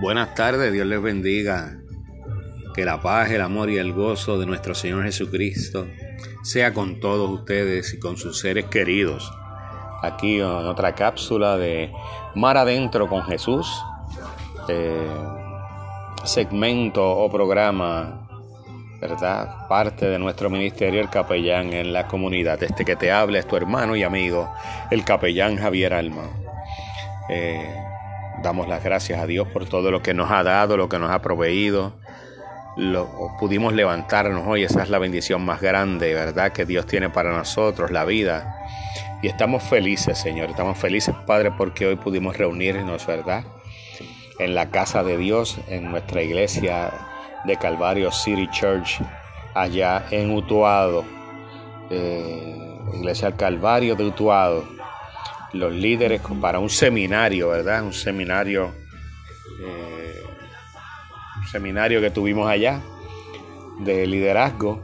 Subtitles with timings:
[0.00, 1.76] Buenas tardes, Dios les bendiga.
[2.74, 5.86] Que la paz, el amor y el gozo de nuestro Señor Jesucristo
[6.42, 9.30] sea con todos ustedes y con sus seres queridos.
[10.02, 11.92] Aquí en otra cápsula de
[12.34, 13.70] Mar Adentro con Jesús,
[14.68, 15.14] eh,
[16.24, 18.26] segmento o programa,
[18.98, 19.68] ¿verdad?
[19.68, 22.62] Parte de nuestro ministerio, el capellán en la comunidad.
[22.62, 24.50] Este que te habla es tu hermano y amigo,
[24.90, 26.30] el capellán Javier Alma.
[27.28, 27.91] Eh,
[28.42, 31.10] Damos las gracias a Dios por todo lo que nos ha dado, lo que nos
[31.10, 31.92] ha proveído.
[32.76, 36.52] Lo, pudimos levantarnos hoy, esa es la bendición más grande, ¿verdad?
[36.52, 38.56] Que Dios tiene para nosotros, la vida.
[39.22, 43.44] Y estamos felices, Señor, estamos felices, Padre, porque hoy pudimos reunirnos, ¿verdad?
[44.40, 46.92] En la casa de Dios, en nuestra iglesia
[47.44, 49.00] de Calvario City Church,
[49.54, 51.04] allá en Utuado,
[51.90, 54.81] eh, iglesia del Calvario de Utuado
[55.52, 57.82] los líderes para un seminario, ¿verdad?
[57.82, 58.72] Un seminario,
[59.62, 60.22] eh,
[61.50, 62.80] seminario que tuvimos allá
[63.80, 64.80] de liderazgo,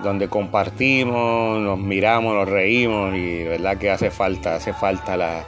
[0.00, 5.44] donde compartimos, nos miramos, nos reímos y verdad que hace falta, hace falta la,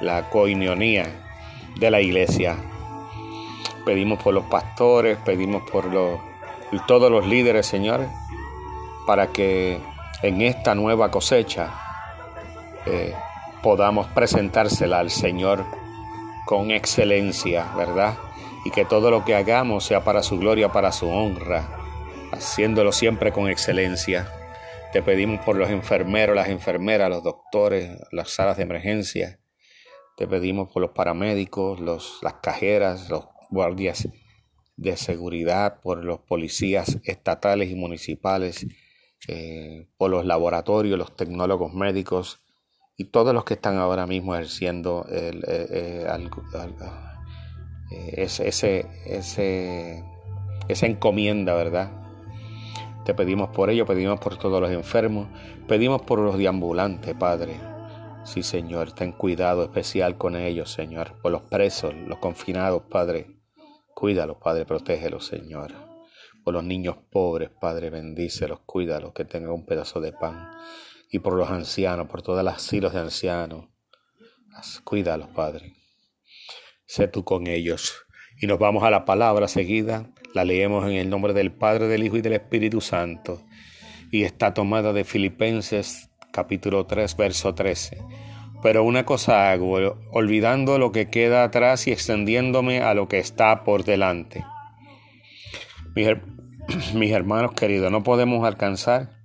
[0.00, 2.56] la de la iglesia.
[3.84, 6.20] Pedimos por los pastores, pedimos por los,
[6.86, 8.06] todos los líderes, Señor,
[9.06, 9.80] para que
[10.22, 11.70] en esta nueva cosecha
[12.86, 13.14] eh,
[13.62, 15.64] podamos presentársela al Señor
[16.46, 18.16] con excelencia, ¿verdad?
[18.64, 21.68] Y que todo lo que hagamos sea para su gloria, para su honra,
[22.32, 24.32] haciéndolo siempre con excelencia.
[24.92, 29.40] Te pedimos por los enfermeros, las enfermeras, los doctores, las salas de emergencia.
[30.16, 34.08] Te pedimos por los paramédicos, los, las cajeras, los guardias
[34.76, 38.66] de seguridad, por los policías estatales y municipales,
[39.26, 42.40] eh, por los laboratorios, los tecnólogos médicos,
[43.00, 46.04] y todos los que están ahora mismo ejerciendo eh, eh,
[47.90, 50.04] eh, ese, ese,
[50.66, 51.92] esa encomienda, ¿verdad?
[53.04, 55.28] Te pedimos por ello, pedimos por todos los enfermos,
[55.68, 57.60] pedimos por los deambulantes, Padre.
[58.24, 63.28] Sí, Señor, ten cuidado especial con ellos, Señor, por los presos, los confinados, Padre.
[63.94, 65.72] Cuídalos, Padre, protégelos, Señor.
[66.44, 70.50] Por los niños pobres, Padre, bendícelos, cuídalos, que tengan un pedazo de pan
[71.10, 73.66] y por los ancianos, por todas las silos de ancianos.
[74.84, 75.74] Cuídalos, Padre.
[76.86, 78.04] Sé tú con ellos.
[78.40, 80.10] Y nos vamos a la palabra seguida.
[80.34, 83.42] La leemos en el nombre del Padre, del Hijo y del Espíritu Santo.
[84.10, 87.98] Y está tomada de Filipenses capítulo 3, verso 13.
[88.62, 93.64] Pero una cosa hago, olvidando lo que queda atrás y extendiéndome a lo que está
[93.64, 94.44] por delante.
[95.94, 96.08] Mis,
[96.94, 99.17] mis hermanos queridos, no podemos alcanzar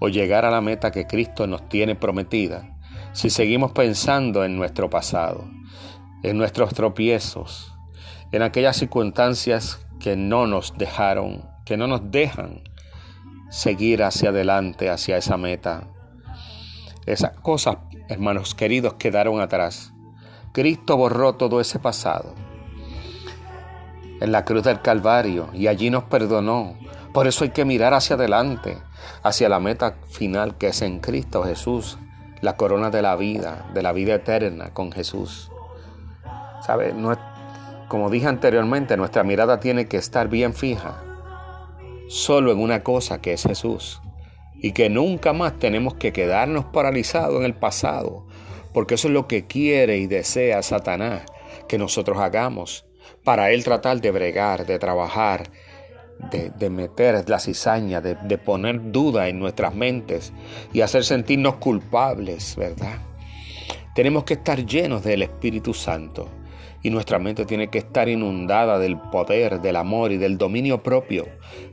[0.00, 2.76] o llegar a la meta que Cristo nos tiene prometida
[3.12, 5.44] si seguimos pensando en nuestro pasado,
[6.22, 7.74] en nuestros tropiezos,
[8.32, 12.62] en aquellas circunstancias que no nos dejaron, que no nos dejan
[13.50, 15.88] seguir hacia adelante, hacia esa meta.
[17.06, 17.78] Esas cosas,
[18.08, 19.92] hermanos queridos, quedaron atrás.
[20.52, 22.34] Cristo borró todo ese pasado
[24.20, 26.76] en la cruz del Calvario y allí nos perdonó.
[27.12, 28.78] Por eso hay que mirar hacia adelante,
[29.22, 31.98] hacia la meta final que es en Cristo Jesús,
[32.40, 35.50] la corona de la vida, de la vida eterna con Jesús.
[36.64, 36.94] ¿Sabe?
[37.88, 41.02] como dije anteriormente, nuestra mirada tiene que estar bien fija
[42.10, 44.00] solo en una cosa que es Jesús.
[44.62, 48.26] Y que nunca más tenemos que quedarnos paralizados en el pasado,
[48.74, 51.22] porque eso es lo que quiere y desea Satanás
[51.66, 52.84] que nosotros hagamos,
[53.24, 55.50] para él tratar de bregar, de trabajar,
[56.30, 60.32] de, meter la cizaña, de, poner duda en nuestras mentes
[60.72, 62.98] y hacer sentirnos culpables, ¿verdad?
[63.94, 66.28] Tenemos que estar llenos del Espíritu Santo
[66.82, 71.26] y nuestra mente tiene que estar inundada del poder, del amor y del dominio propio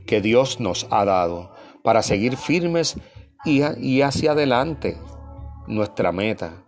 [0.06, 2.96] que Dios nos ha dado para seguir firmes
[3.44, 4.98] y hacia adelante
[5.66, 6.64] nuestra meta,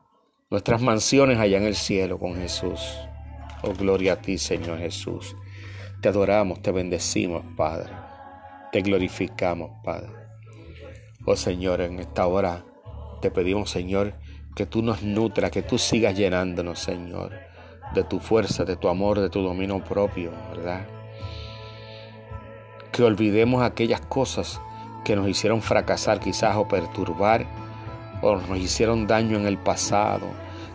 [0.50, 2.80] nuestras mansiones allá en el cielo con Jesús.
[3.62, 5.36] Oh, gloria a ti, Señor Jesús.
[6.00, 7.92] Te adoramos, te bendecimos, Padre.
[8.72, 10.08] Te glorificamos, Padre.
[11.26, 12.64] Oh Señor, en esta hora
[13.20, 14.14] te pedimos, Señor,
[14.56, 17.32] que tú nos nutras, que tú sigas llenándonos, Señor,
[17.94, 20.86] de tu fuerza, de tu amor, de tu dominio propio, ¿verdad?
[22.92, 24.58] Que olvidemos aquellas cosas
[25.04, 27.46] que nos hicieron fracasar quizás o perturbar
[28.22, 30.28] o nos hicieron daño en el pasado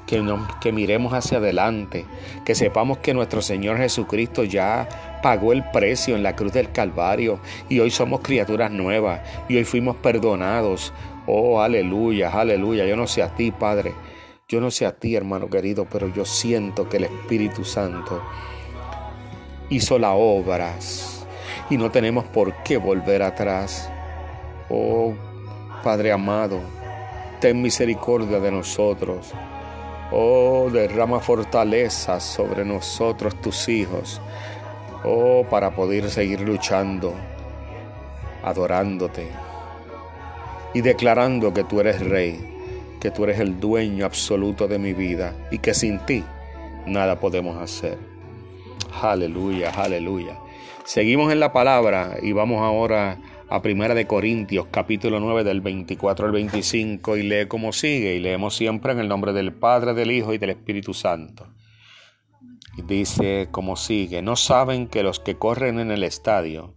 [0.06, 0.24] que,
[0.62, 2.06] que miremos hacia adelante,
[2.46, 7.40] que sepamos que nuestro Señor Jesucristo ya pagó el precio en la cruz del Calvario
[7.68, 10.94] y hoy somos criaturas nuevas y hoy fuimos perdonados.
[11.26, 12.86] Oh, aleluya, aleluya.
[12.86, 13.96] Yo no sé a ti, Padre,
[14.48, 18.22] Yo no sé a ti, hermano querido, pero yo siento que el Espíritu Santo
[19.72, 21.26] hizo las obras
[21.72, 23.90] y no tenemos por qué volver atrás.
[24.70, 25.16] Oh
[25.84, 26.60] Padre amado,
[27.40, 29.34] ten misericordia de nosotros.
[30.12, 34.22] Oh, derrama fortaleza sobre nosotros, tus hijos.
[35.08, 37.14] Oh, para poder seguir luchando,
[38.44, 39.28] adorándote
[40.74, 42.40] y declarando que tú eres rey,
[43.00, 46.24] que tú eres el dueño absoluto de mi vida y que sin ti
[46.88, 48.00] nada podemos hacer.
[49.00, 50.40] Aleluya, aleluya.
[50.86, 56.26] Seguimos en la palabra y vamos ahora a Primera de Corintios, capítulo 9 del 24
[56.26, 60.10] al 25 y lee como sigue y leemos siempre en el nombre del Padre, del
[60.10, 61.46] Hijo y del Espíritu Santo.
[62.84, 66.76] Dice como sigue, no saben que los que corren en el estadio,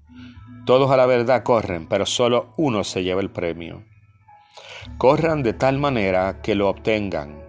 [0.65, 3.85] todos a la verdad corren, pero solo uno se lleva el premio.
[4.97, 7.43] Corran de tal manera que lo obtengan,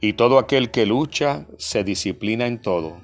[0.00, 3.00] y todo aquel que lucha se disciplina en todo.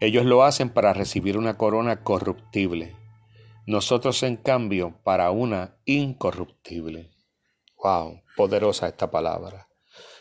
[0.00, 2.96] Ellos lo hacen para recibir una corona corruptible
[3.66, 7.10] nosotros, en cambio, para una incorruptible.
[7.82, 9.68] Wow, poderosa esta palabra.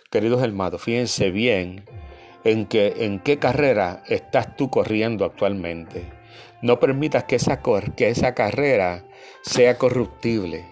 [0.10, 1.86] Queridos hermanos, fíjense bien
[2.46, 6.14] en, que, en qué carrera estás tú corriendo actualmente.
[6.62, 9.06] No permitas que esa, que esa carrera
[9.42, 10.66] sea corruptible.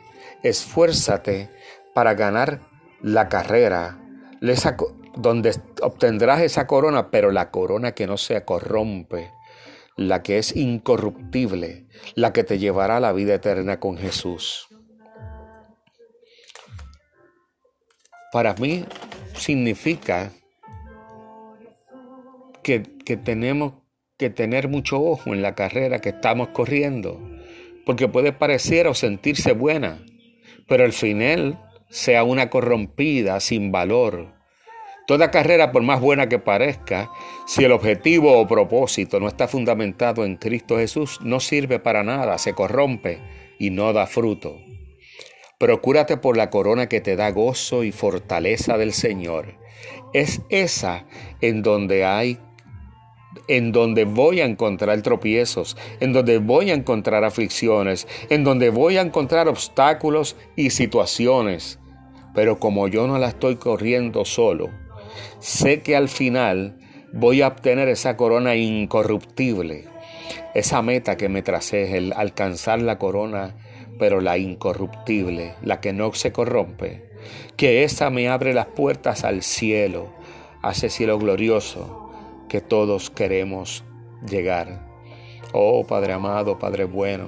[0.44, 1.50] Esfuérzate
[1.94, 2.62] para ganar
[3.02, 4.00] la carrera,
[5.16, 9.32] donde obtendrás esa corona, pero la corona que no se corrompe,
[9.98, 14.68] la que es incorruptible, la que te llevará a la vida eterna con Jesús.
[18.32, 18.86] Para mí
[19.36, 20.32] significa
[22.64, 23.74] que, tenemos
[24.18, 27.20] que tener mucho ojo en la carrera que estamos corriendo,
[27.86, 30.04] porque puede parecer o sentirse buena,
[30.68, 34.34] pero al final sea una corrompida, sin valor,
[35.06, 37.12] Toda carrera, por más buena que parezca,
[37.46, 42.38] si el objetivo o propósito no está fundamentado en Cristo Jesús, no sirve para nada,
[42.38, 43.20] se corrompe
[43.60, 44.62] y no da fruto.
[45.60, 49.58] Procúrate por la corona que te da gozo y fortaleza del Señor.
[50.14, 51.06] Es esa
[51.42, 52.40] en donde hay
[53.48, 58.98] en donde voy a encontrar tropiezos, en donde voy a encontrar aflicciones, en donde voy
[58.98, 61.80] a encontrar obstáculos y situaciones.
[62.34, 64.70] Pero como yo no la estoy corriendo solo,
[65.40, 66.80] sé que al final
[67.12, 69.86] voy a obtener esa corona incorruptible.
[70.56, 73.56] Esa meta que me tracé el alcanzar la corona,
[74.00, 77.10] pero la incorruptible, la que no se corrompe.
[77.56, 80.12] Que esa me abre las puertas al cielo,
[80.62, 82.03] a ese cielo glorioso
[82.54, 83.84] que todos queremos
[84.30, 84.88] llegar.
[85.54, 87.26] Oh Padre amado, Padre bueno,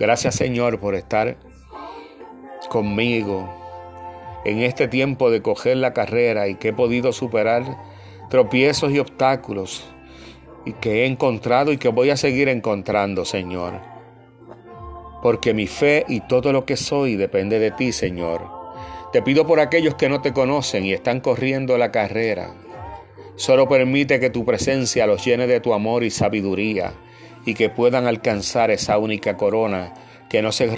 [0.00, 1.36] gracias Señor por estar
[2.68, 3.48] conmigo,
[4.44, 7.62] en este tiempo de coger la carrera y que he podido superar
[8.30, 9.84] tropiezos y obstáculos
[10.66, 13.74] y que he encontrado y que voy a seguir encontrando, Señor.
[15.22, 18.42] Porque mi fe y todo lo que soy depende de ti, Señor.
[19.12, 22.56] Te pido por aquellos que no te conocen y están corriendo la carrera.
[23.40, 26.92] Solo permite que tu presencia los llene de tu amor y sabiduría
[27.46, 29.94] y que puedan alcanzar esa única corona
[30.28, 30.70] que no se,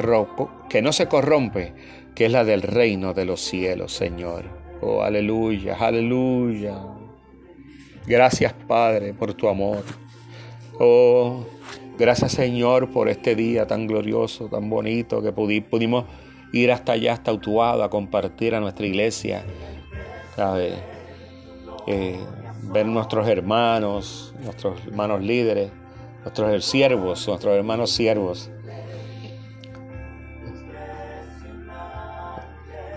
[0.68, 1.74] que no se corrompe,
[2.14, 4.44] que es la del reino de los cielos, Señor.
[4.80, 6.76] Oh, aleluya, aleluya.
[8.06, 9.82] Gracias, Padre, por tu amor.
[10.78, 11.44] Oh,
[11.98, 16.04] gracias, Señor, por este día tan glorioso, tan bonito, que pudimos
[16.52, 19.42] ir hasta allá, hasta Utuado, a compartir a nuestra iglesia.
[21.88, 22.16] Eh,
[22.62, 25.70] ver nuestros hermanos, nuestros hermanos líderes,
[26.22, 28.50] nuestros siervos, nuestros hermanos siervos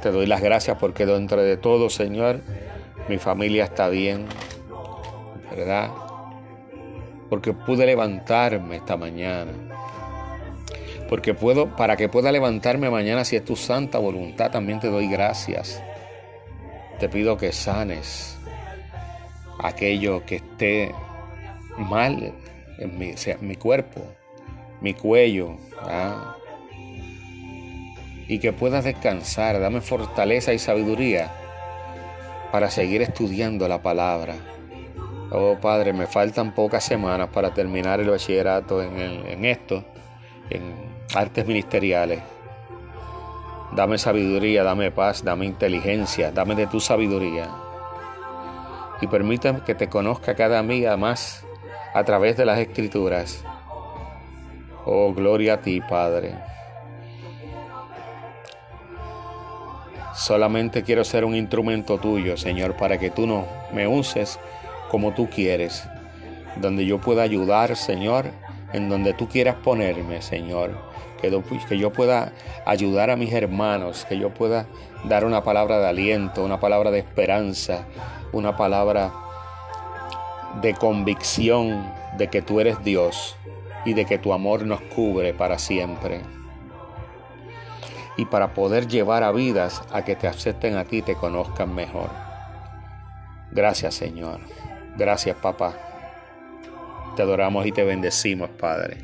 [0.05, 2.41] Te doy las gracias porque dentro de todo, Señor,
[3.09, 4.27] mi familia está bien,
[5.49, 5.89] ¿verdad?
[7.27, 9.51] Porque pude levantarme esta mañana.
[11.09, 15.07] Porque puedo, para que pueda levantarme mañana, si es tu santa voluntad, también te doy
[15.07, 15.81] gracias.
[16.99, 18.34] Te pido que sanes
[19.67, 20.91] aquello que esté
[21.77, 22.33] mal
[22.77, 24.01] en mi, cuerpo,
[24.81, 26.35] mi cuello, ¿verdad?
[28.27, 29.59] y que puedas descansar.
[29.59, 31.31] Dame fortaleza y sabiduría
[32.51, 34.35] para seguir estudiando la palabra.
[35.31, 39.83] Oh Padre, me faltan pocas semanas para terminar el bachillerato en, esto,
[40.49, 40.73] en
[41.13, 42.21] artes ministeriales.
[43.75, 47.49] Dame sabiduría, dame paz, dame inteligencia, dame de tu sabiduría.
[49.01, 51.45] Y permítame que te conozca cada amiga más
[51.93, 53.43] a través de las escrituras.
[54.85, 56.35] Oh, gloria a ti, Padre.
[60.13, 64.39] Solamente quiero ser un instrumento tuyo, Señor, para que tú no me uses
[64.89, 65.83] como tú quieres,
[66.55, 68.31] donde yo pueda ayudar, Señor,
[68.75, 70.71] en donde tú quieras ponerme, Señor.
[71.21, 71.31] Que,
[71.77, 72.33] yo pueda
[72.65, 74.67] ayudar a mis hermanos, que yo pueda
[75.05, 77.85] dar una palabra de aliento, una palabra de esperanza,
[78.31, 79.11] una palabra
[80.61, 83.37] de convicción de que tú eres Dios
[83.85, 86.21] y de que tu amor nos cubre para siempre
[88.17, 91.73] y para poder llevar a vidas a que te acepten a ti y te conozcan
[91.73, 92.09] mejor.
[93.51, 94.41] Gracias Señor.
[94.97, 95.94] Gracias papá.
[97.15, 98.97] Te adoramos y te bendecimos Padre.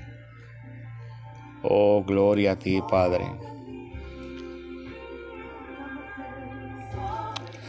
[1.63, 3.25] Oh, gloria a ti Padre.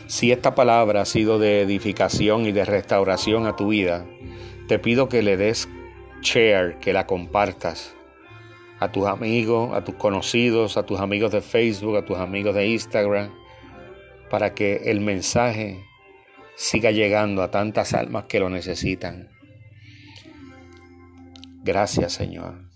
[0.07, 4.05] Si esta palabra ha sido de edificación y de restauración a tu vida,
[4.69, 5.69] te pido que le des
[6.21, 7.95] share, que la compartas
[8.79, 12.67] a tus amigos, a tus conocidos, a tus amigos de Facebook, a tus amigos de
[12.67, 13.31] Instagram,
[14.29, 15.83] para que el mensaje
[16.57, 19.32] siga llegando a tantas almas que lo necesitan.
[21.63, 22.71] Gracias Señor.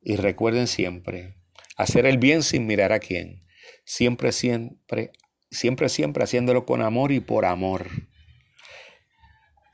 [0.00, 1.36] Y recuerden siempre,
[1.76, 3.44] hacer el bien sin mirar a quién.
[3.84, 5.12] Siempre, siempre,
[5.50, 7.88] siempre, siempre haciéndolo con amor y por amor.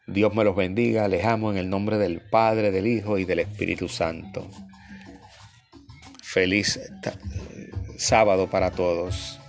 [0.06, 3.38] Dios me los bendiga, les amo en el nombre del Padre, del Hijo y del
[3.38, 4.50] Espíritu Santo.
[6.22, 6.78] Feliz
[7.96, 9.40] sábado para todos.